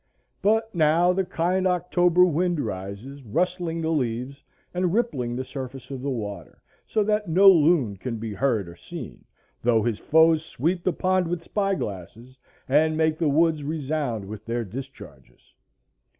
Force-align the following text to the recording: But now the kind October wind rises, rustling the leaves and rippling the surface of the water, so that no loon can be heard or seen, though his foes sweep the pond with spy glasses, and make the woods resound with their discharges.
But 0.41 0.73
now 0.73 1.13
the 1.13 1.23
kind 1.23 1.67
October 1.67 2.25
wind 2.25 2.59
rises, 2.59 3.21
rustling 3.21 3.81
the 3.83 3.91
leaves 3.91 4.43
and 4.73 4.91
rippling 4.91 5.35
the 5.35 5.43
surface 5.43 5.91
of 5.91 6.01
the 6.01 6.09
water, 6.09 6.59
so 6.87 7.03
that 7.03 7.29
no 7.29 7.47
loon 7.47 7.97
can 7.97 8.17
be 8.17 8.33
heard 8.33 8.67
or 8.67 8.75
seen, 8.75 9.23
though 9.61 9.83
his 9.83 9.99
foes 9.99 10.43
sweep 10.43 10.83
the 10.83 10.91
pond 10.91 11.27
with 11.27 11.43
spy 11.43 11.75
glasses, 11.75 12.35
and 12.67 12.97
make 12.97 13.19
the 13.19 13.29
woods 13.29 13.61
resound 13.63 14.25
with 14.25 14.43
their 14.43 14.65
discharges. 14.65 15.53